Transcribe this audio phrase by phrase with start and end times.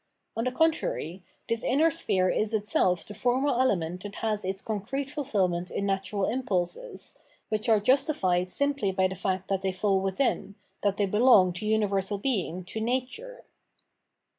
[0.35, 5.11] On the contrary, this inner sphere is itself the formal element that has its concrete
[5.11, 7.15] fulfilment in natural impulses,
[7.49, 9.61] which are justified simply by the The Struggle of Enlightenment with Superstition 579 fact that
[9.61, 13.43] they fall within, that they belong to universal being, to nature.